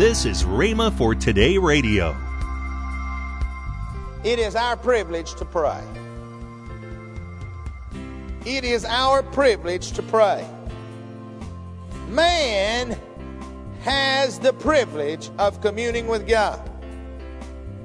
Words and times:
This 0.00 0.24
is 0.24 0.44
Rhema 0.44 0.90
for 0.96 1.14
Today 1.14 1.58
Radio. 1.58 2.16
It 4.24 4.38
is 4.38 4.56
our 4.56 4.74
privilege 4.74 5.34
to 5.34 5.44
pray. 5.44 5.84
It 8.46 8.64
is 8.64 8.86
our 8.86 9.22
privilege 9.22 9.92
to 9.92 10.02
pray. 10.02 10.48
Man 12.08 12.98
has 13.82 14.38
the 14.38 14.54
privilege 14.54 15.28
of 15.38 15.60
communing 15.60 16.06
with 16.06 16.26
God. 16.26 16.66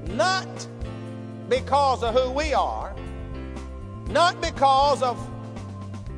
Not 0.07 0.47
because 1.49 2.01
of 2.01 2.15
who 2.15 2.31
we 2.31 2.53
are, 2.53 2.95
not 4.07 4.39
because 4.39 5.03
of 5.03 5.19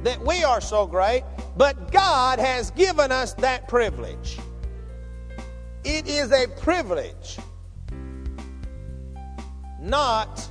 that 0.03 0.21
we 0.21 0.43
are 0.43 0.61
so 0.61 0.85
great, 0.85 1.23
but 1.57 1.91
God 1.91 2.37
has 2.37 2.69
given 2.69 3.11
us 3.11 3.33
that 3.33 3.67
privilege. 3.67 4.37
It 5.89 6.05
is 6.05 6.33
a 6.33 6.49
privilege, 6.49 7.37
not 9.79 10.45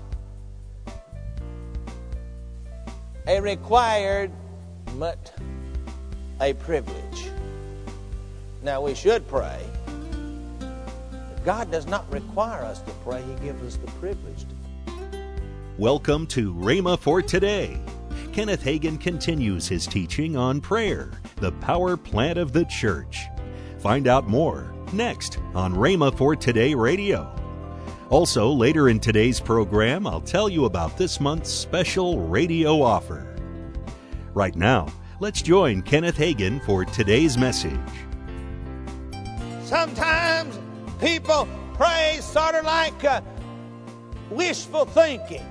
a 3.27 3.39
required, 3.41 4.33
but 4.99 5.39
a 6.41 6.55
privilege. 6.55 7.29
Now, 8.63 8.81
we 8.81 8.95
should 8.95 9.29
pray. 9.29 9.61
God 11.45 11.71
does 11.71 11.87
not 11.87 12.11
require 12.11 12.63
us 12.65 12.81
to 12.81 12.91
pray, 13.05 13.23
He 13.23 13.35
gives 13.45 13.63
us 13.63 13.77
the 13.77 13.91
privilege 14.01 14.47
to. 14.49 15.21
Welcome 15.77 16.27
to 16.29 16.55
Rhema 16.55 16.99
for 16.99 17.21
Today. 17.21 17.79
Kenneth 18.33 18.65
Hagin 18.65 18.99
continues 18.99 19.69
his 19.69 19.87
teaching 19.87 20.35
on 20.35 20.63
prayer, 20.63 21.11
the 21.37 21.53
power 21.53 21.99
plant 21.99 22.39
of 22.39 22.55
the 22.55 22.65
church. 22.65 23.27
Find 23.81 24.09
out 24.09 24.27
more 24.27 24.73
next 24.93 25.39
on 25.55 25.75
Rhema 25.75 26.17
for 26.17 26.37
Today 26.37 26.75
Radio. 26.75 27.33
Also, 28.09 28.51
later 28.51 28.89
in 28.89 29.01
today's 29.01 29.41
program, 29.41 30.07
I'll 30.07 30.21
tell 30.21 30.49
you 30.49 30.67
about 30.67 30.97
this 30.97 31.21
month's 31.21 31.51
special 31.51 32.21
radio 32.21 32.81
offer. 32.81 33.37
Right 34.33 34.55
now, 34.55 34.87
let's 35.19 35.43
join 35.43 35.83
Kenneth 35.83 36.17
Hagin 36.17 36.65
for 36.65 36.85
today's 36.85 37.37
message. 37.37 37.73
Sometimes 39.65 40.57
people 41.01 41.49
pray 41.75 42.19
sort 42.21 42.55
of 42.55 42.65
like 42.65 43.05
uh, 43.05 43.21
wishful 44.31 44.85
thinking. 44.85 45.45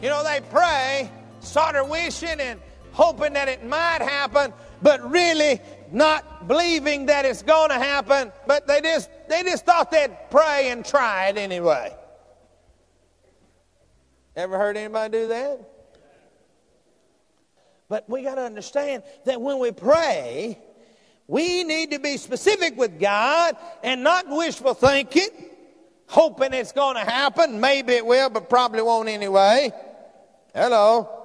You 0.00 0.08
know, 0.08 0.22
they 0.22 0.40
pray 0.50 1.10
sort 1.40 1.74
of 1.76 1.88
wishing 1.88 2.40
and 2.40 2.60
hoping 2.92 3.32
that 3.32 3.48
it 3.48 3.64
might 3.64 4.00
happen, 4.00 4.52
but 4.82 5.10
really 5.10 5.60
not 5.92 6.48
believing 6.48 7.06
that 7.06 7.24
it's 7.24 7.42
going 7.42 7.70
to 7.70 7.78
happen, 7.78 8.32
but 8.46 8.66
they 8.66 8.80
just 8.80 9.10
they 9.28 9.42
just 9.42 9.64
thought 9.64 9.90
they'd 9.90 10.16
pray 10.30 10.70
and 10.70 10.84
try 10.84 11.28
it 11.28 11.36
anyway. 11.36 11.94
Ever 14.34 14.58
heard 14.58 14.76
anybody 14.76 15.18
do 15.18 15.28
that? 15.28 15.68
But 17.88 18.08
we 18.08 18.22
got 18.22 18.36
to 18.36 18.42
understand 18.42 19.02
that 19.26 19.40
when 19.40 19.58
we 19.58 19.70
pray, 19.70 20.58
we 21.26 21.62
need 21.62 21.90
to 21.90 21.98
be 21.98 22.16
specific 22.16 22.76
with 22.76 22.98
God 22.98 23.56
and 23.82 24.02
not 24.02 24.28
wishful 24.28 24.72
thinking, 24.72 25.28
hoping 26.06 26.54
it's 26.54 26.72
going 26.72 26.94
to 26.94 27.02
happen. 27.02 27.60
Maybe 27.60 27.92
it 27.92 28.06
will, 28.06 28.30
but 28.30 28.48
probably 28.48 28.80
won't 28.80 29.10
anyway. 29.10 29.72
Hello. 30.54 31.21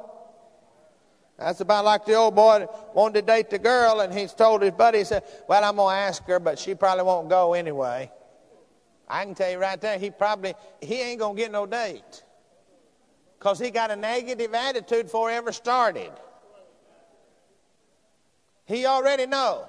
That's 1.37 1.59
about 1.61 1.85
like 1.85 2.05
the 2.05 2.15
old 2.15 2.35
boy 2.35 2.67
wanted 2.93 3.21
to 3.21 3.33
date 3.33 3.49
the 3.49 3.59
girl, 3.59 3.99
and 3.99 4.11
he's 4.11 4.33
told 4.33 4.63
his 4.63 4.71
buddy, 4.71 4.99
he 4.99 5.03
said, 5.03 5.23
Well, 5.47 5.63
I'm 5.63 5.75
going 5.75 5.95
to 5.95 5.99
ask 5.99 6.23
her, 6.25 6.39
but 6.39 6.57
she 6.57 6.73
probably 6.73 7.03
won't 7.03 7.29
go 7.29 7.53
anyway. 7.53 8.11
I 9.07 9.23
can 9.23 9.35
tell 9.35 9.49
you 9.49 9.59
right 9.59 9.79
there, 9.79 9.97
he 9.99 10.09
probably, 10.09 10.55
he 10.81 10.95
ain't 11.01 11.19
going 11.19 11.35
to 11.35 11.41
get 11.41 11.51
no 11.51 11.65
date. 11.65 12.23
Because 13.37 13.59
he 13.59 13.69
got 13.69 13.91
a 13.91 13.95
negative 13.95 14.53
attitude 14.53 15.03
before 15.03 15.29
he 15.29 15.35
ever 15.35 15.51
started. 15.51 16.11
He 18.65 18.85
already 18.85 19.27
knows. 19.27 19.67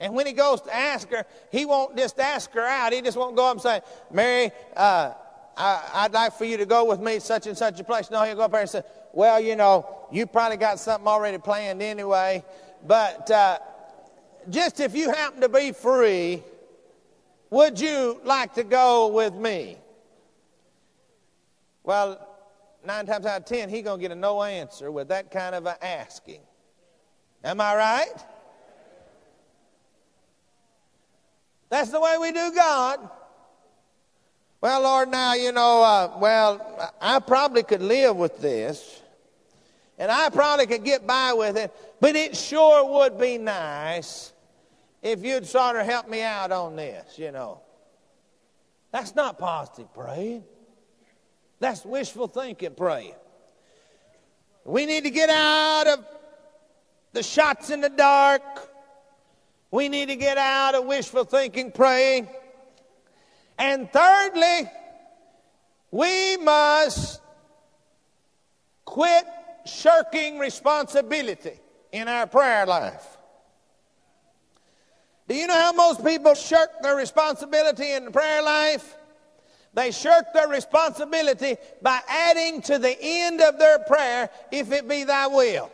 And 0.00 0.14
when 0.14 0.26
he 0.26 0.32
goes 0.32 0.62
to 0.62 0.74
ask 0.74 1.08
her, 1.10 1.24
he 1.52 1.66
won't 1.66 1.96
just 1.96 2.18
ask 2.18 2.50
her 2.52 2.64
out. 2.64 2.92
He 2.92 3.02
just 3.02 3.16
won't 3.16 3.36
go 3.36 3.46
up 3.46 3.52
and 3.52 3.60
say, 3.60 3.80
Mary, 4.10 4.50
uh, 4.76 5.12
I, 5.56 6.04
would 6.04 6.12
like 6.12 6.32
for 6.32 6.44
you 6.44 6.56
to 6.56 6.66
go 6.66 6.84
with 6.84 7.00
me 7.00 7.18
such 7.18 7.46
and 7.46 7.58
such 7.58 7.80
a 7.80 7.84
place. 7.84 8.10
No, 8.10 8.22
he'll 8.22 8.36
go 8.36 8.42
up 8.42 8.52
there 8.52 8.60
and 8.60 8.70
say, 8.70 8.82
well, 9.12 9.40
you 9.40 9.56
know, 9.56 9.86
you 10.10 10.26
probably 10.26 10.56
got 10.56 10.78
something 10.78 11.06
already 11.06 11.38
planned 11.38 11.82
anyway. 11.82 12.44
But 12.86 13.30
uh, 13.30 13.58
just 14.50 14.80
if 14.80 14.94
you 14.94 15.10
happen 15.10 15.40
to 15.40 15.48
be 15.48 15.72
free, 15.72 16.42
would 17.50 17.80
you 17.80 18.20
like 18.24 18.54
to 18.54 18.64
go 18.64 19.08
with 19.08 19.34
me? 19.34 19.78
Well, 21.82 22.26
nine 22.84 23.06
times 23.06 23.26
out 23.26 23.40
of 23.40 23.46
ten, 23.46 23.68
he's 23.68 23.82
going 23.82 23.98
to 23.98 24.02
get 24.02 24.12
a 24.12 24.14
no 24.14 24.42
answer 24.42 24.90
with 24.92 25.08
that 25.08 25.30
kind 25.30 25.54
of 25.54 25.66
a 25.66 25.82
asking. 25.84 26.40
Am 27.44 27.60
I 27.60 27.76
right? 27.76 28.14
That's 31.70 31.90
the 31.90 32.00
way 32.00 32.16
we 32.18 32.32
do 32.32 32.52
God. 32.54 33.08
Well, 34.60 34.82
Lord, 34.82 35.10
now, 35.10 35.34
you 35.34 35.52
know, 35.52 35.82
uh, 35.82 36.18
well, 36.18 36.92
I 37.00 37.20
probably 37.20 37.62
could 37.62 37.82
live 37.82 38.16
with 38.16 38.40
this, 38.40 38.97
and 39.98 40.10
I 40.12 40.28
probably 40.30 40.66
could 40.66 40.84
get 40.84 41.06
by 41.06 41.32
with 41.32 41.56
it, 41.56 41.74
but 42.00 42.14
it 42.14 42.36
sure 42.36 42.98
would 42.98 43.18
be 43.18 43.36
nice 43.36 44.32
if 45.02 45.24
you'd 45.24 45.46
sort 45.46 45.76
of 45.76 45.86
help 45.86 46.08
me 46.08 46.22
out 46.22 46.52
on 46.52 46.76
this, 46.76 47.18
you 47.18 47.32
know. 47.32 47.60
That's 48.92 49.14
not 49.14 49.38
positive 49.38 49.92
praying. 49.92 50.44
That's 51.60 51.84
wishful 51.84 52.28
thinking 52.28 52.74
praying. 52.74 53.14
We 54.64 54.86
need 54.86 55.04
to 55.04 55.10
get 55.10 55.30
out 55.30 55.86
of 55.88 56.06
the 57.12 57.22
shots 57.22 57.70
in 57.70 57.80
the 57.80 57.88
dark. 57.88 58.42
We 59.70 59.88
need 59.88 60.06
to 60.06 60.16
get 60.16 60.38
out 60.38 60.74
of 60.74 60.84
wishful 60.84 61.24
thinking 61.24 61.72
praying. 61.72 62.28
And 63.58 63.90
thirdly, 63.90 64.70
we 65.90 66.36
must 66.36 67.20
quit 68.84 69.26
shirking 69.68 70.38
responsibility 70.38 71.58
in 71.92 72.08
our 72.08 72.26
prayer 72.26 72.66
life. 72.66 73.16
Do 75.28 75.34
you 75.34 75.46
know 75.46 75.54
how 75.54 75.72
most 75.72 76.04
people 76.04 76.34
shirk 76.34 76.82
their 76.82 76.96
responsibility 76.96 77.92
in 77.92 78.06
the 78.06 78.10
prayer 78.10 78.42
life? 78.42 78.96
They 79.74 79.90
shirk 79.92 80.32
their 80.32 80.48
responsibility 80.48 81.56
by 81.82 82.00
adding 82.08 82.62
to 82.62 82.78
the 82.78 82.96
end 83.00 83.40
of 83.40 83.58
their 83.58 83.78
prayer, 83.80 84.30
if 84.50 84.72
it 84.72 84.88
be 84.88 85.04
thy 85.04 85.26
will. 85.26 85.70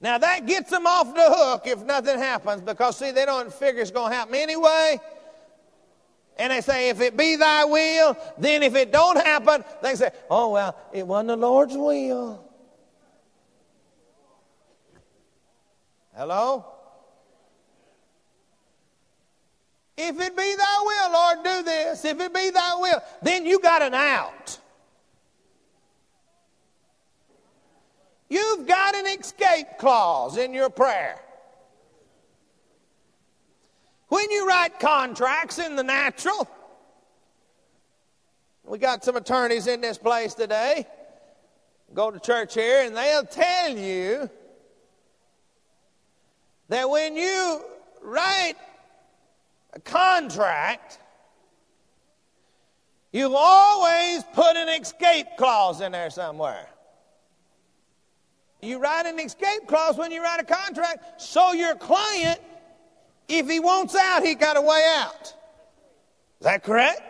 Now 0.00 0.18
that 0.18 0.46
gets 0.46 0.70
them 0.70 0.86
off 0.86 1.14
the 1.14 1.26
hook 1.28 1.62
if 1.66 1.82
nothing 1.84 2.18
happens 2.18 2.62
because, 2.62 2.98
see, 2.98 3.10
they 3.10 3.26
don't 3.26 3.52
figure 3.52 3.82
it's 3.82 3.90
going 3.90 4.10
to 4.10 4.16
happen 4.16 4.34
anyway. 4.36 5.00
And 6.38 6.52
they 6.52 6.60
say, 6.60 6.90
if 6.90 7.00
it 7.00 7.16
be 7.16 7.36
thy 7.36 7.64
will, 7.64 8.16
then 8.36 8.62
if 8.62 8.74
it 8.74 8.92
don't 8.92 9.16
happen, 9.16 9.64
they 9.82 9.94
say, 9.94 10.10
oh, 10.28 10.50
well, 10.50 10.76
it 10.92 11.06
wasn't 11.06 11.28
the 11.28 11.36
Lord's 11.36 11.76
will. 11.76 12.44
Hello? 16.14 16.66
If 19.96 20.20
it 20.20 20.36
be 20.36 20.54
thy 20.56 20.82
will, 20.82 21.12
Lord, 21.12 21.38
do 21.42 21.62
this. 21.62 22.04
If 22.04 22.20
it 22.20 22.34
be 22.34 22.50
thy 22.50 22.74
will, 22.76 23.00
then 23.22 23.46
you 23.46 23.58
got 23.60 23.80
an 23.80 23.94
out. 23.94 24.58
You've 28.28 28.66
got 28.66 28.94
an 28.94 29.06
escape 29.06 29.78
clause 29.78 30.36
in 30.36 30.52
your 30.52 30.68
prayer. 30.68 31.18
When 34.08 34.30
you 34.30 34.46
write 34.46 34.78
contracts 34.78 35.58
in 35.58 35.76
the 35.76 35.82
natural, 35.82 36.48
we 38.64 38.78
got 38.78 39.04
some 39.04 39.16
attorneys 39.16 39.66
in 39.66 39.80
this 39.80 39.98
place 39.98 40.34
today. 40.34 40.86
Go 41.94 42.10
to 42.10 42.18
church 42.18 42.54
here, 42.54 42.84
and 42.84 42.96
they'll 42.96 43.24
tell 43.24 43.70
you 43.70 44.28
that 46.68 46.88
when 46.90 47.16
you 47.16 47.62
write 48.02 48.54
a 49.72 49.80
contract, 49.80 50.98
you 53.12 53.34
always 53.36 54.24
put 54.34 54.56
an 54.56 54.68
escape 54.80 55.26
clause 55.38 55.80
in 55.80 55.92
there 55.92 56.10
somewhere. 56.10 56.66
You 58.60 58.78
write 58.78 59.06
an 59.06 59.20
escape 59.20 59.66
clause 59.68 59.96
when 59.96 60.10
you 60.10 60.22
write 60.22 60.40
a 60.40 60.44
contract 60.44 61.20
so 61.20 61.52
your 61.52 61.76
client, 61.76 62.40
if 63.28 63.48
he 63.48 63.60
wants 63.60 63.94
out, 63.94 64.24
he 64.24 64.34
got 64.34 64.56
a 64.56 64.60
way 64.60 64.84
out. 64.98 65.22
Is 65.22 65.32
that 66.42 66.62
correct? 66.62 67.02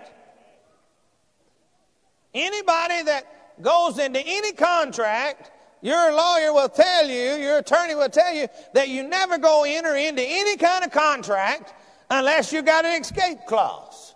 Anybody 2.33 3.03
that 3.03 3.63
goes 3.63 3.99
into 3.99 4.21
any 4.21 4.53
contract, 4.53 5.51
Your 5.83 6.13
lawyer 6.13 6.53
will 6.53 6.69
tell 6.69 7.07
you, 7.09 7.37
your 7.37 7.59
attorney 7.59 7.95
will 7.95 8.09
tell 8.09 8.35
you 8.35 8.49
that 8.73 8.89
you 8.89 9.03
never 9.03 9.39
go 9.39 9.65
in 9.65 9.85
or 9.85 9.95
into 9.95 10.23
any 10.23 10.57
kind 10.57 10.85
of 10.85 10.91
contract 10.91 11.75
unless 12.11 12.53
you 12.53 12.63
got 12.63 12.85
an 12.85 13.01
escape 13.01 13.39
clause. 13.47 14.15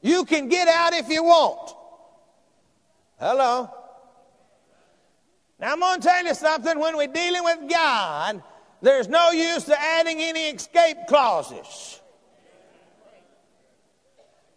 You 0.00 0.24
can 0.24 0.48
get 0.48 0.66
out 0.66 0.92
if 0.94 1.08
you 1.08 1.22
want. 1.22 1.76
Hello. 3.18 3.70
Now 5.60 5.72
I'm 5.74 5.80
going 5.80 6.00
to 6.00 6.08
tell 6.08 6.24
you 6.24 6.34
something. 6.34 6.78
When 6.78 6.96
we're 6.96 7.06
dealing 7.06 7.44
with 7.44 7.70
God, 7.70 8.42
there's 8.82 9.08
no 9.08 9.30
use 9.30 9.64
to 9.64 9.80
adding 9.80 10.20
any 10.20 10.48
escape 10.48 10.96
clauses. 11.08 12.00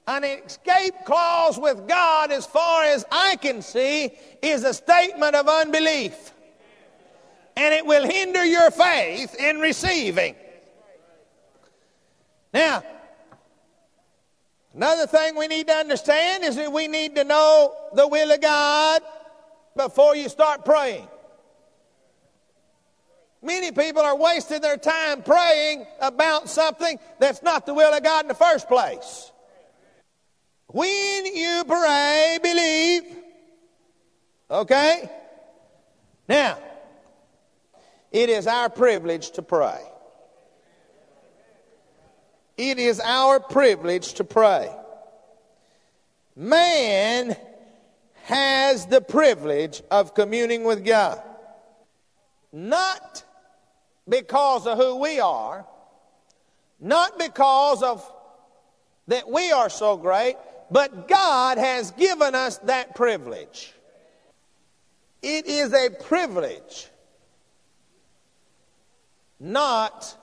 An 0.07 0.23
escape 0.23 0.93
clause 1.05 1.57
with 1.57 1.87
God, 1.87 2.31
as 2.31 2.45
far 2.45 2.83
as 2.83 3.05
I 3.11 3.37
can 3.37 3.61
see, 3.61 4.11
is 4.41 4.63
a 4.63 4.73
statement 4.73 5.35
of 5.35 5.47
unbelief. 5.47 6.33
And 7.55 7.73
it 7.73 7.85
will 7.85 8.05
hinder 8.09 8.43
your 8.43 8.71
faith 8.71 9.35
in 9.35 9.59
receiving. 9.59 10.35
Now, 12.53 12.83
another 14.73 15.07
thing 15.07 15.35
we 15.35 15.47
need 15.47 15.67
to 15.67 15.73
understand 15.73 16.43
is 16.43 16.55
that 16.57 16.71
we 16.71 16.87
need 16.87 17.15
to 17.15 17.23
know 17.23 17.73
the 17.93 18.07
will 18.07 18.31
of 18.31 18.41
God 18.41 19.01
before 19.75 20.15
you 20.15 20.29
start 20.29 20.65
praying. 20.65 21.07
Many 23.43 23.73
people 23.73 24.01
are 24.01 24.15
wasting 24.15 24.61
their 24.61 24.77
time 24.77 25.21
praying 25.21 25.85
about 25.99 26.49
something 26.49 26.97
that's 27.19 27.43
not 27.43 27.65
the 27.65 27.73
will 27.73 27.93
of 27.93 28.01
God 28.01 28.23
in 28.23 28.29
the 28.29 28.33
first 28.33 28.69
place. 28.69 29.31
When 30.67 31.25
you 31.25 31.63
pray, 31.67 32.39
believe. 32.41 33.03
Okay? 34.49 35.09
Now, 36.29 36.57
it 38.11 38.29
is 38.29 38.47
our 38.47 38.69
privilege 38.69 39.31
to 39.31 39.41
pray. 39.41 39.81
It 42.55 42.79
is 42.79 43.01
our 43.01 43.41
privilege 43.41 44.13
to 44.13 44.23
pray. 44.23 44.73
Man 46.35 47.35
has 48.23 48.85
the 48.85 49.01
privilege 49.01 49.81
of 49.91 50.15
communing 50.15 50.63
with 50.63 50.85
God. 50.85 51.21
Not 52.53 53.22
because 54.07 54.67
of 54.67 54.77
who 54.77 54.97
we 54.97 55.19
are, 55.19 55.65
not 56.79 57.17
because 57.17 57.81
of 57.81 58.09
that 59.07 59.29
we 59.29 59.51
are 59.51 59.69
so 59.69 59.97
great, 59.97 60.35
but 60.71 61.07
God 61.07 61.57
has 61.57 61.91
given 61.91 62.35
us 62.35 62.57
that 62.59 62.95
privilege. 62.95 63.73
It 65.21 65.45
is 65.45 65.73
a 65.73 65.89
privilege, 65.89 66.87
not 69.39 70.17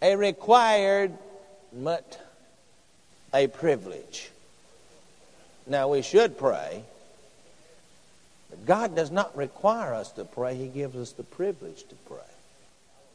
a 0.00 0.16
required, 0.16 1.16
but 1.72 2.20
a 3.32 3.46
privilege. 3.46 4.30
Now, 5.66 5.88
we 5.88 6.02
should 6.02 6.36
pray, 6.36 6.82
but 8.52 8.66
God 8.66 8.94
does 8.94 9.10
not 9.10 9.34
require 9.34 9.94
us 9.94 10.12
to 10.12 10.26
pray. 10.26 10.54
He 10.54 10.68
gives 10.68 10.94
us 10.94 11.12
the 11.12 11.22
privilege 11.22 11.84
to 11.84 11.94
pray. 12.06 12.18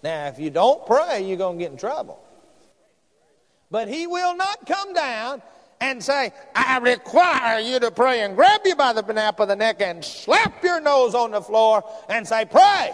Now, 0.01 0.25
if 0.25 0.39
you 0.39 0.49
don't 0.49 0.83
pray, 0.87 1.23
you're 1.23 1.37
going 1.37 1.59
to 1.59 1.63
get 1.63 1.71
in 1.71 1.77
trouble. 1.77 2.19
But 3.69 3.87
He 3.87 4.07
will 4.07 4.35
not 4.35 4.65
come 4.65 4.95
down 4.95 5.43
and 5.79 6.03
say, 6.03 6.33
I 6.55 6.79
require 6.79 7.59
you 7.59 7.79
to 7.79 7.91
pray 7.91 8.21
and 8.21 8.35
grab 8.35 8.61
you 8.65 8.75
by 8.75 8.93
the 8.93 9.03
nape 9.03 9.39
of 9.39 9.47
the 9.47 9.55
neck 9.55 9.79
and 9.79 10.03
slap 10.03 10.63
your 10.63 10.81
nose 10.81 11.13
on 11.13 11.29
the 11.29 11.41
floor 11.41 11.83
and 12.09 12.27
say, 12.27 12.45
Pray. 12.45 12.91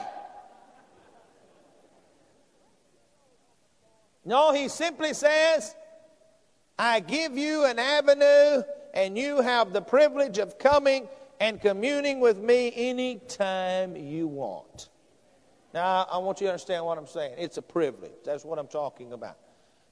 No, 4.25 4.51
He 4.51 4.68
simply 4.68 5.13
says, 5.13 5.74
I 6.78 7.00
give 7.00 7.38
you 7.38 7.63
an 7.63 7.80
avenue 7.80 8.63
and 8.94 9.18
you 9.18 9.40
have 9.40 9.72
the 9.72 9.81
privilege 9.81 10.40
of 10.40 10.60
coming 10.60 11.07
and 11.44 11.60
communing 11.60 12.22
with 12.22 12.38
me 12.38 12.72
anytime 12.74 13.98
you 13.98 14.30
want. 14.30 14.88
Now, 15.74 16.07
I 16.10 16.18
want 16.19 16.40
you 16.40 16.48
to 16.48 16.54
understand 16.54 16.86
what 16.86 16.98
I'm 16.98 17.06
saying. 17.06 17.36
It's 17.38 17.57
a 17.57 17.62
privilege. 17.62 18.13
That's 18.24 18.45
what 18.45 18.60
I'm 18.60 18.68
talking 18.68 19.12
about. 19.12 19.36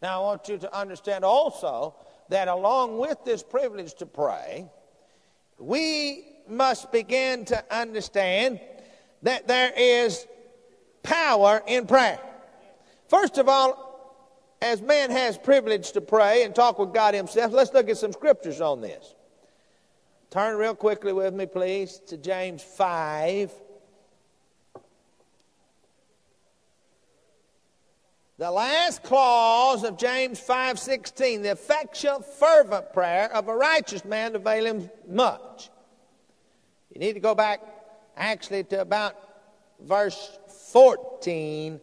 Now, 0.01 0.21
I 0.21 0.25
want 0.25 0.47
you 0.47 0.57
to 0.59 0.73
understand 0.73 1.25
also 1.25 1.93
that 2.29 2.47
along 2.47 2.99
with 2.99 3.17
this 3.25 3.43
privilege 3.43 3.95
to 3.95 4.05
pray, 4.05 4.71
we 5.57 6.23
must 6.47 6.89
begin 6.89 7.43
to 7.45 7.61
understand 7.69 8.61
that 9.23 9.45
there 9.49 9.73
is 9.75 10.25
power 11.03 11.61
in 11.67 11.85
prayer. 11.85 12.21
First 13.09 13.37
of 13.37 13.49
all, 13.49 14.55
as 14.61 14.81
man 14.81 15.11
has 15.11 15.37
privilege 15.37 15.91
to 15.91 15.99
pray 15.99 16.45
and 16.45 16.55
talk 16.55 16.79
with 16.79 16.93
God 16.93 17.13
himself, 17.13 17.51
let's 17.51 17.73
look 17.73 17.89
at 17.89 17.97
some 17.97 18.13
scriptures 18.13 18.61
on 18.61 18.79
this. 18.79 19.15
Turn 20.31 20.55
real 20.55 20.75
quickly 20.75 21.11
with 21.11 21.33
me, 21.33 21.45
please, 21.45 21.99
to 22.07 22.15
James 22.15 22.63
5. 22.63 23.51
The 28.37 28.49
last 28.49 29.03
clause 29.03 29.83
of 29.83 29.97
James 29.97 30.39
5:16, 30.39 31.41
the 31.41 31.51
effectual 31.51 32.21
fervent 32.21 32.93
prayer 32.93 33.29
of 33.33 33.49
a 33.49 33.55
righteous 33.55 34.05
man 34.05 34.33
availeth 34.33 34.89
much. 35.05 35.69
You 36.93 37.01
need 37.01 37.13
to 37.13 37.19
go 37.19 37.35
back 37.35 37.59
actually 38.15 38.63
to 38.63 38.79
about 38.79 39.17
verse 39.81 40.39
14 40.71 41.81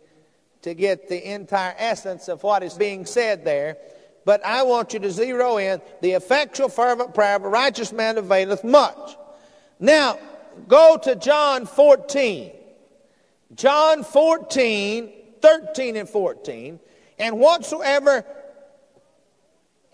to 0.62 0.72
get 0.72 1.08
the 1.08 1.32
entire 1.32 1.74
essence 1.76 2.28
of 2.28 2.42
what 2.42 2.62
is 2.62 2.72
being 2.72 3.04
said 3.04 3.44
there. 3.44 3.76
But 4.28 4.44
I 4.44 4.62
want 4.62 4.92
you 4.92 4.98
to 4.98 5.10
zero 5.10 5.56
in 5.56 5.80
the 6.02 6.10
effectual, 6.10 6.68
fervent 6.68 7.14
prayer 7.14 7.36
of 7.36 7.44
a 7.44 7.48
righteous 7.48 7.94
man 7.94 8.18
availeth 8.18 8.62
much. 8.62 9.16
Now, 9.80 10.18
go 10.66 10.98
to 11.02 11.16
John 11.16 11.64
14. 11.64 12.52
John 13.54 14.04
14, 14.04 15.10
13 15.40 15.96
and 15.96 16.06
14. 16.06 16.78
And 17.18 17.38
whatsoever 17.38 18.22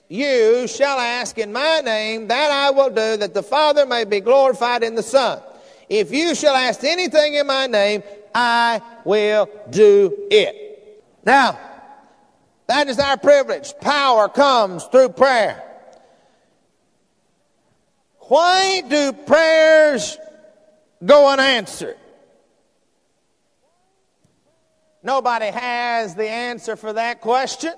you 0.08 0.66
shall 0.66 0.98
ask 0.98 1.38
in 1.38 1.52
my 1.52 1.80
name, 1.84 2.26
that 2.26 2.50
I 2.50 2.70
will 2.72 2.90
do, 2.90 3.16
that 3.16 3.34
the 3.34 3.42
Father 3.44 3.86
may 3.86 4.02
be 4.02 4.18
glorified 4.18 4.82
in 4.82 4.96
the 4.96 5.04
Son. 5.04 5.40
If 5.88 6.10
you 6.10 6.34
shall 6.34 6.56
ask 6.56 6.82
anything 6.82 7.34
in 7.34 7.46
my 7.46 7.68
name, 7.68 8.02
I 8.34 8.82
will 9.04 9.48
do 9.70 10.26
it. 10.28 11.04
Now, 11.24 11.56
that 12.66 12.88
is 12.88 12.98
our 12.98 13.16
privilege. 13.16 13.74
Power 13.80 14.28
comes 14.28 14.84
through 14.84 15.10
prayer. 15.10 15.62
Why 18.20 18.80
do 18.88 19.12
prayers 19.12 20.16
go 21.04 21.28
unanswered? 21.28 21.98
Nobody 25.02 25.46
has 25.46 26.14
the 26.14 26.28
answer 26.28 26.76
for 26.76 26.94
that 26.94 27.20
question. 27.20 27.74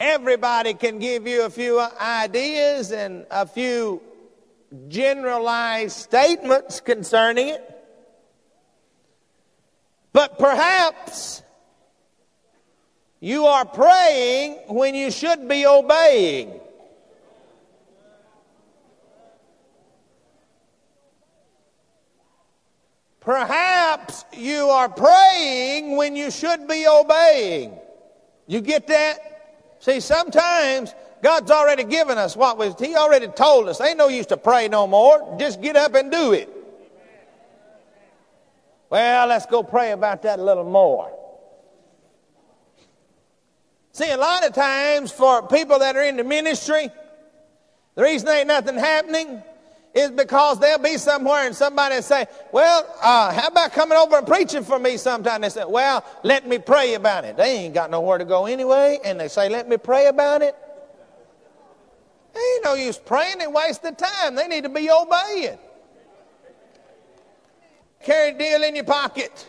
Everybody 0.00 0.74
can 0.74 0.98
give 0.98 1.28
you 1.28 1.44
a 1.44 1.50
few 1.50 1.78
ideas 1.78 2.90
and 2.90 3.24
a 3.30 3.46
few 3.46 4.02
generalized 4.88 5.96
statements 5.96 6.80
concerning 6.80 7.50
it. 7.50 7.68
But 10.12 10.38
perhaps 10.40 11.41
you 13.22 13.46
are 13.46 13.64
praying 13.64 14.58
when 14.66 14.96
you 14.96 15.12
should 15.12 15.46
be 15.46 15.64
obeying. 15.64 16.58
Perhaps 23.20 24.24
you 24.36 24.64
are 24.70 24.88
praying 24.88 25.96
when 25.96 26.16
you 26.16 26.32
should 26.32 26.66
be 26.66 26.84
obeying. 26.88 27.78
You 28.48 28.60
get 28.60 28.88
that? 28.88 29.76
See, 29.78 30.00
sometimes 30.00 30.92
God's 31.22 31.52
already 31.52 31.84
given 31.84 32.18
us 32.18 32.36
what 32.36 32.58
was, 32.58 32.74
He 32.80 32.96
already 32.96 33.28
told 33.28 33.68
us. 33.68 33.80
Ain't 33.80 33.98
no 33.98 34.08
use 34.08 34.26
to 34.26 34.36
pray 34.36 34.66
no 34.66 34.88
more. 34.88 35.36
Just 35.38 35.62
get 35.62 35.76
up 35.76 35.94
and 35.94 36.10
do 36.10 36.32
it. 36.32 36.48
Well, 38.90 39.28
let's 39.28 39.46
go 39.46 39.62
pray 39.62 39.92
about 39.92 40.22
that 40.22 40.40
a 40.40 40.42
little 40.42 40.68
more. 40.68 41.21
See, 43.92 44.10
a 44.10 44.16
lot 44.16 44.46
of 44.46 44.54
times 44.54 45.12
for 45.12 45.46
people 45.46 45.78
that 45.78 45.96
are 45.96 46.02
in 46.02 46.16
the 46.16 46.24
ministry, 46.24 46.90
the 47.94 48.02
reason 48.02 48.28
ain't 48.28 48.48
nothing 48.48 48.76
happening 48.76 49.42
is 49.94 50.10
because 50.10 50.58
they'll 50.58 50.78
be 50.78 50.96
somewhere 50.96 51.46
and 51.46 51.54
somebody 51.54 52.00
say, 52.00 52.24
Well, 52.52 52.86
uh, 53.02 53.32
how 53.32 53.48
about 53.48 53.72
coming 53.72 53.98
over 53.98 54.16
and 54.16 54.26
preaching 54.26 54.64
for 54.64 54.78
me 54.78 54.96
sometime? 54.96 55.42
They 55.42 55.50
say, 55.50 55.64
Well, 55.66 56.02
let 56.22 56.48
me 56.48 56.58
pray 56.58 56.94
about 56.94 57.26
it. 57.26 57.36
They 57.36 57.58
ain't 57.58 57.74
got 57.74 57.90
nowhere 57.90 58.16
to 58.16 58.24
go 58.24 58.46
anyway, 58.46 58.98
and 59.04 59.20
they 59.20 59.28
say, 59.28 59.50
Let 59.50 59.68
me 59.68 59.76
pray 59.76 60.06
about 60.06 60.40
it. 60.40 60.56
Ain't 62.34 62.64
no 62.64 62.72
use 62.72 62.96
praying 62.96 63.42
and 63.42 63.52
wasting 63.52 63.94
time. 63.94 64.34
They 64.34 64.48
need 64.48 64.62
to 64.62 64.70
be 64.70 64.90
obeying. 64.90 65.58
Carry 68.02 68.30
a 68.30 68.38
deal 68.38 68.62
in 68.62 68.74
your 68.74 68.84
pocket. 68.84 69.46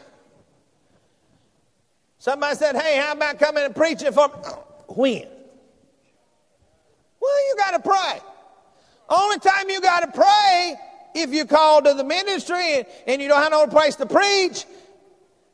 Somebody 2.24 2.56
said, 2.56 2.78
Hey, 2.78 2.96
how 2.96 3.12
about 3.12 3.38
coming 3.38 3.66
and 3.66 3.76
preaching 3.76 4.14
for 4.14 4.30
me? 4.30 4.34
When? 4.88 5.28
Well, 7.20 7.48
you 7.50 7.56
got 7.58 7.72
to 7.72 7.80
pray. 7.82 8.20
Only 9.10 9.40
time 9.40 9.70
you 9.70 9.82
got 9.82 10.06
to 10.06 10.12
pray 10.18 10.76
if 11.14 11.34
you 11.34 11.44
call 11.44 11.82
to 11.82 11.94
the 11.94 12.06
ministry 12.06 12.76
and, 12.76 12.86
and 13.08 13.22
you 13.22 13.28
don't 13.28 13.44
have 13.44 13.52
no 13.52 13.68
place 13.68 13.98
to 13.98 14.06
preach. 14.06 14.64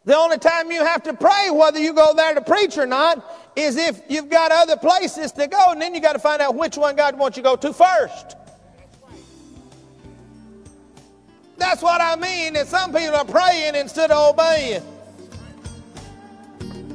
The 0.06 0.16
only 0.16 0.38
time 0.38 0.72
you 0.72 0.86
have 0.86 1.02
to 1.04 1.16
pray, 1.16 1.50
whether 1.50 1.80
you 1.80 1.92
go 1.92 2.14
there 2.14 2.36
to 2.36 2.42
preach 2.42 2.78
or 2.78 2.86
not, 2.86 3.52
is 3.56 3.76
if 3.76 4.04
you've 4.08 4.30
got 4.30 4.52
other 4.52 4.78
places 4.78 5.32
to 5.32 5.48
go, 5.48 5.72
and 5.72 5.82
then 5.82 5.96
you 5.96 6.02
got 6.02 6.14
to 6.14 6.20
find 6.20 6.40
out 6.40 6.54
which 6.54 6.78
one 6.78 6.96
God 6.96 7.18
wants 7.18 7.36
you 7.36 7.42
to 7.42 7.50
go 7.50 7.56
to 7.56 7.74
first. 7.74 8.36
That's 11.58 11.82
what 11.82 12.00
I 12.00 12.16
mean, 12.16 12.54
that 12.54 12.68
some 12.68 12.94
people 12.94 13.16
are 13.16 13.26
praying 13.26 13.74
instead 13.74 14.12
of 14.12 14.36
obeying. 14.36 14.84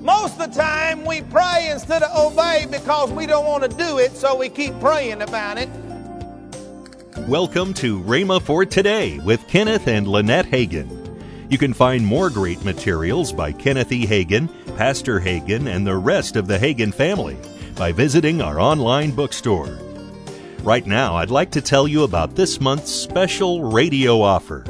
Most 0.04 0.38
of 0.38 0.50
the 0.50 0.60
time, 0.60 1.06
we 1.06 1.22
pray 1.22 1.70
instead 1.70 2.02
of 2.02 2.14
obey 2.14 2.66
because 2.70 3.10
we 3.10 3.26
don't 3.26 3.46
want 3.46 3.62
to 3.62 3.74
do 3.74 3.96
it, 3.96 4.14
so 4.14 4.36
we 4.36 4.50
keep 4.50 4.78
praying 4.78 5.22
about 5.22 5.56
it. 5.56 5.70
Welcome 7.26 7.72
to 7.74 8.02
Rhema 8.02 8.42
for 8.42 8.66
Today 8.66 9.18
with 9.20 9.48
Kenneth 9.48 9.88
and 9.88 10.06
Lynette 10.06 10.44
Hagin. 10.44 11.16
You 11.48 11.56
can 11.56 11.72
find 11.72 12.04
more 12.04 12.28
great 12.28 12.62
materials 12.66 13.32
by 13.32 13.52
Kenneth 13.52 13.92
E. 13.92 14.06
Hagin, 14.06 14.50
Pastor 14.76 15.20
Hagin, 15.20 15.74
and 15.74 15.86
the 15.86 15.96
rest 15.96 16.36
of 16.36 16.48
the 16.48 16.58
Hagin 16.58 16.92
family 16.92 17.38
by 17.74 17.90
visiting 17.90 18.42
our 18.42 18.60
online 18.60 19.10
bookstore. 19.10 19.78
Right 20.62 20.86
now, 20.86 21.16
I'd 21.16 21.30
like 21.30 21.52
to 21.52 21.62
tell 21.62 21.88
you 21.88 22.02
about 22.02 22.36
this 22.36 22.60
month's 22.60 22.92
special 22.94 23.62
radio 23.62 24.20
offer. 24.20 24.66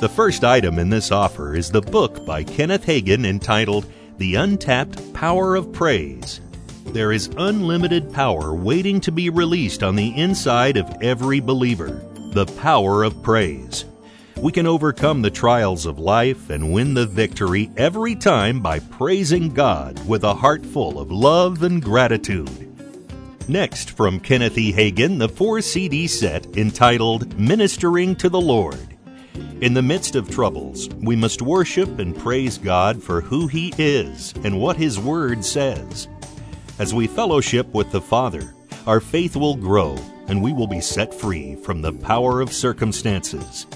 The 0.00 0.08
first 0.08 0.42
item 0.42 0.80
in 0.80 0.90
this 0.90 1.12
offer 1.12 1.54
is 1.54 1.70
the 1.70 1.80
book 1.80 2.26
by 2.26 2.42
Kenneth 2.42 2.84
Hagin 2.86 3.24
entitled 3.24 3.86
The 4.16 4.36
Untapped 4.36 5.12
Power 5.12 5.56
of 5.56 5.72
Praise. 5.72 6.40
There 6.86 7.10
is 7.10 7.30
unlimited 7.36 8.12
power 8.12 8.54
waiting 8.54 9.00
to 9.00 9.10
be 9.10 9.28
released 9.28 9.82
on 9.82 9.96
the 9.96 10.16
inside 10.16 10.76
of 10.76 11.02
every 11.02 11.40
believer 11.40 12.00
the 12.32 12.46
power 12.46 13.02
of 13.02 13.22
praise. 13.24 13.84
We 14.36 14.52
can 14.52 14.68
overcome 14.68 15.22
the 15.22 15.32
trials 15.32 15.84
of 15.84 15.98
life 15.98 16.48
and 16.48 16.72
win 16.72 16.94
the 16.94 17.06
victory 17.06 17.70
every 17.76 18.14
time 18.14 18.60
by 18.60 18.78
praising 18.78 19.48
God 19.48 20.06
with 20.06 20.22
a 20.22 20.34
heart 20.34 20.64
full 20.64 21.00
of 21.00 21.10
love 21.10 21.64
and 21.64 21.82
gratitude. 21.82 22.70
Next, 23.48 23.90
from 23.90 24.20
Kenneth 24.20 24.56
E. 24.56 24.72
Hagin, 24.72 25.18
the 25.18 25.28
four 25.28 25.60
CD 25.60 26.06
set 26.06 26.56
entitled 26.56 27.36
Ministering 27.36 28.14
to 28.16 28.28
the 28.28 28.40
Lord. 28.40 28.93
In 29.60 29.74
the 29.74 29.82
midst 29.82 30.14
of 30.14 30.30
troubles, 30.30 30.88
we 31.00 31.16
must 31.16 31.42
worship 31.42 31.98
and 31.98 32.16
praise 32.16 32.58
God 32.58 33.02
for 33.02 33.20
who 33.20 33.46
He 33.46 33.72
is 33.78 34.32
and 34.44 34.60
what 34.60 34.76
His 34.76 34.98
Word 34.98 35.44
says. 35.44 36.08
As 36.78 36.92
we 36.92 37.06
fellowship 37.06 37.72
with 37.72 37.90
the 37.90 38.00
Father, 38.00 38.54
our 38.86 39.00
faith 39.00 39.36
will 39.36 39.56
grow 39.56 39.96
and 40.28 40.42
we 40.42 40.52
will 40.52 40.66
be 40.66 40.80
set 40.80 41.14
free 41.14 41.54
from 41.56 41.82
the 41.82 41.92
power 41.92 42.40
of 42.40 42.52
circumstances. 42.52 43.66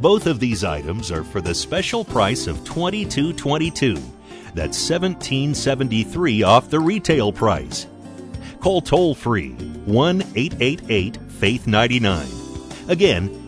Both 0.00 0.26
of 0.26 0.40
these 0.40 0.64
items 0.64 1.10
are 1.10 1.24
for 1.24 1.40
the 1.40 1.54
special 1.54 2.04
price 2.04 2.46
of 2.46 2.58
$22.22. 2.58 4.00
That's 4.54 4.78
$17.73 4.78 6.46
off 6.46 6.70
the 6.70 6.80
retail 6.80 7.32
price. 7.32 7.86
Call 8.60 8.80
toll 8.80 9.14
free 9.14 9.52
1 9.52 10.22
888 10.34 11.16
Faith 11.32 11.66
99. 11.66 12.26
Again, 12.88 13.47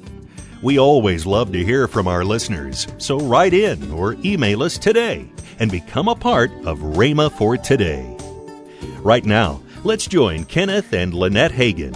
We 0.61 0.77
always 0.77 1.25
love 1.25 1.51
to 1.53 1.63
hear 1.63 1.87
from 1.87 2.07
our 2.07 2.23
listeners, 2.23 2.87
so 2.99 3.17
write 3.19 3.53
in 3.53 3.91
or 3.91 4.15
email 4.23 4.61
us 4.63 4.77
today 4.77 5.27
and 5.59 5.71
become 5.71 6.07
a 6.07 6.15
part 6.15 6.51
of 6.65 6.79
Rhema 6.79 7.31
for 7.31 7.57
Today. 7.57 8.15
Right 8.99 9.25
now, 9.25 9.61
let's 9.83 10.05
join 10.05 10.45
Kenneth 10.45 10.93
and 10.93 11.13
Lynette 11.15 11.51
Hagin. 11.51 11.95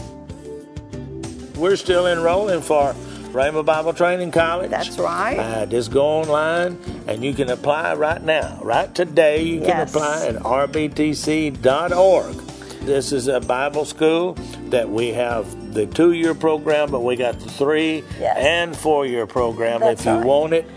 We're 1.58 1.76
still 1.76 2.08
enrolling 2.08 2.62
for 2.62 2.96
Rhema 3.32 3.64
Bible 3.64 3.94
Training 3.94 4.32
College. 4.32 4.72
That's 4.72 4.98
right. 4.98 5.38
Uh, 5.38 5.66
just 5.68 5.92
go 5.92 6.04
online 6.04 6.80
and 7.08 7.24
you 7.24 7.34
can 7.34 7.50
apply 7.52 7.94
right 7.94 8.22
now. 8.24 8.60
Right 8.64 8.94
today, 8.96 9.44
you 9.44 9.60
can 9.60 9.68
Yes. 9.70 9.94
apply 9.94 10.26
at 10.28 10.36
rbtc.org. 10.38 12.36
This 12.86 13.12
is 13.12 13.28
a 13.28 13.40
Bible 13.40 13.84
school 13.84 14.34
that 14.70 14.88
we 14.90 15.10
have 15.10 15.74
the 15.74 15.88
two 15.88 16.12
year 16.12 16.36
program, 16.36 16.92
but 16.92 17.02
we 17.02 17.16
got 17.16 17.40
the 17.40 17.50
three 17.50 18.04
Yes. 18.20 18.38
and 18.38 18.78
four 18.78 19.08
year 19.08 19.26
program 19.26 19.80
That's 19.80 20.02
if 20.02 20.06
you 20.06 20.12
right. 20.14 20.26
want 20.26 20.54
it. 20.54 20.68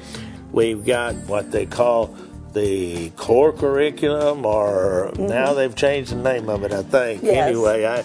We've 0.50 0.84
got 0.84 1.14
what 1.26 1.50
they 1.52 1.66
call 1.66 2.16
the 2.54 3.10
core 3.10 3.52
curriculum, 3.52 4.46
or 4.46 5.12
now 5.18 5.52
they've 5.52 5.74
changed 5.76 6.12
the 6.12 6.16
name 6.16 6.48
of 6.48 6.64
it, 6.64 6.72
I 6.72 6.82
think. 6.82 7.18
Mm-hmm. 7.20 7.26
Yes. 7.26 7.46
Anyway, 7.48 7.84
I, 7.84 8.04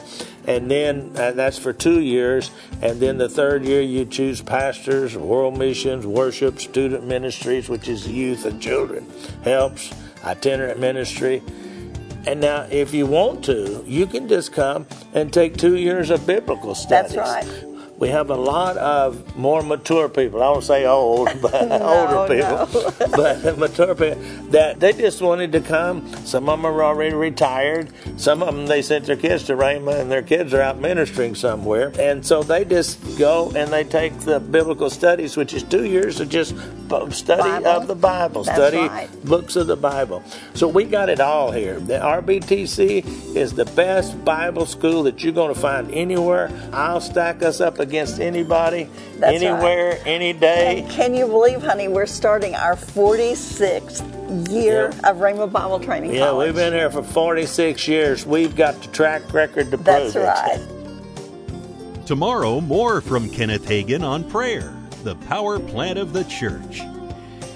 and 0.52 0.70
then 0.70 1.12
uh, 1.16 1.32
that's 1.32 1.58
for 1.58 1.72
two 1.72 2.02
years, 2.02 2.52
and 2.82 3.00
then 3.00 3.18
the 3.18 3.30
third 3.30 3.64
year 3.64 3.82
you 3.82 4.04
choose 4.04 4.42
pastors, 4.42 5.16
world 5.16 5.58
missions, 5.58 6.06
worship, 6.06 6.60
student 6.60 7.06
ministries, 7.08 7.70
which 7.70 7.88
is 7.88 8.06
youth 8.06 8.44
and 8.44 8.62
children, 8.62 9.10
helps, 9.46 9.94
itinerant 10.26 10.78
ministry. 10.78 11.42
And 12.26 12.40
now, 12.40 12.68
if 12.72 12.94
you 12.94 13.06
want 13.06 13.44
to, 13.46 13.84
you 13.86 14.08
can 14.08 14.28
just 14.28 14.54
come 14.54 14.88
and 15.14 15.32
take 15.32 15.58
two 15.58 15.76
years 15.76 16.10
of 16.10 16.26
biblical 16.26 16.74
studies. 16.74 17.16
That's 17.16 17.48
right. 17.48 17.73
We 17.98 18.10
have 18.10 18.30
a 18.32 18.36
lot 18.36 18.76
of 18.78 19.38
more 19.38 19.62
mature 19.62 20.10
people. 20.10 20.42
I 20.44 20.50
won't 20.50 20.64
say 20.64 20.86
old, 20.86 21.30
but 21.42 21.54
older 21.54 22.36
no. 22.36 22.68
people, 22.68 23.08
but 23.16 23.58
mature 23.58 23.96
people 23.96 24.22
that 24.52 24.80
they 24.80 24.94
just 24.94 25.22
wanted 25.22 25.52
to 25.54 25.62
come. 25.62 26.08
Some 26.26 26.50
of 26.50 26.60
them 26.60 26.66
are 26.66 26.84
already 26.84 27.16
retired. 27.16 27.92
Some 28.18 28.42
of 28.42 28.54
them 28.54 28.66
they 28.66 28.82
sent 28.82 29.06
their 29.06 29.16
kids 29.16 29.44
to 29.46 29.54
Rhema, 29.54 30.00
and 30.00 30.12
their 30.12 30.24
kids 30.24 30.54
are 30.54 30.62
out 30.62 30.80
ministering 30.80 31.36
somewhere. 31.36 31.92
And 32.00 32.26
so 32.26 32.44
they 32.44 32.66
just 32.66 33.18
go 33.18 33.52
and 33.56 33.72
they 33.72 33.84
take 33.84 34.18
the 34.22 34.40
biblical 34.40 34.90
studies, 34.90 35.38
which 35.38 35.54
is 35.54 35.64
two 35.64 35.86
years 35.86 36.20
of 36.20 36.30
just 36.30 36.56
study 37.12 37.42
Bible. 37.42 37.68
of 37.68 37.88
the 37.88 37.96
Bible, 37.96 38.44
That's 38.44 38.58
study 38.58 38.78
right. 38.78 39.26
books 39.26 39.56
of 39.56 39.68
the 39.68 39.76
Bible. 39.76 40.24
So 40.54 40.68
we 40.68 40.84
got 40.84 41.10
it 41.10 41.20
all 41.20 41.52
here. 41.52 41.80
The 41.80 41.96
RBTC 42.00 43.36
is 43.36 43.54
the 43.54 43.66
best 43.66 44.24
Bible 44.24 44.66
school 44.66 45.04
that 45.04 45.24
you're 45.24 45.34
going 45.34 45.54
to 45.54 45.60
find 45.60 45.92
anywhere. 45.92 46.52
I'll 46.72 47.02
stack 47.02 47.42
us 47.42 47.62
up 47.62 47.80
against 47.84 48.20
anybody, 48.20 48.90
That's 49.20 49.36
anywhere, 49.42 50.00
any 50.06 50.34
day. 50.34 50.80
And 50.82 50.90
can 50.90 51.14
you 51.14 51.28
believe, 51.28 51.62
honey, 51.62 51.88
we're 51.88 52.08
starting 52.08 52.56
our 52.56 52.76
46th 52.76 54.02
year 54.52 54.90
Yeah. 54.92 55.10
of 55.12 55.18
Rhema 55.18 55.52
Bible 55.52 55.80
Training 55.80 56.14
Yeah, 56.16 56.28
College. 56.30 56.48
we've 56.48 56.56
been 56.56 56.74
here 56.74 56.90
for 56.90 57.04
46 57.04 57.88
years. 57.88 58.26
We've 58.26 58.56
got 58.56 58.82
the 58.82 58.88
track 58.88 59.32
record 59.34 59.70
to 59.72 59.78
That's 59.78 60.14
prove 60.14 60.26
right. 60.26 60.60
it. 60.60 62.06
Tomorrow, 62.08 62.60
more 62.62 63.00
from 63.02 63.30
Kenneth 63.30 63.66
Hagin 63.68 64.04
on 64.04 64.24
prayer, 64.24 64.74
the 65.04 65.16
power 65.28 65.60
plant 65.60 66.00
of 66.00 66.12
the 66.14 66.24
church. 66.26 66.82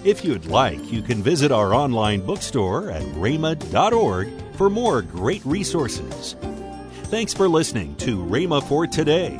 If 0.03 0.23
you'd 0.23 0.45
like, 0.45 0.91
you 0.91 1.01
can 1.01 1.21
visit 1.23 1.51
our 1.51 1.73
online 1.73 2.21
bookstore 2.21 2.91
at 2.91 3.01
rhema.org 3.15 4.29
for 4.53 4.69
more 4.69 5.01
great 5.01 5.43
resources. 5.45 6.35
Thanks 7.05 7.33
for 7.33 7.49
listening 7.49 7.95
to 7.97 8.17
Rhema 8.23 8.61
for 8.63 8.85
Today 8.87 9.39